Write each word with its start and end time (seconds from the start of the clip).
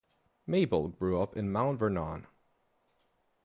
Mabel 0.47 0.87
grew 0.87 1.21
up 1.21 1.37
in 1.37 1.51
Mount 1.51 1.77
Vernon. 1.77 2.25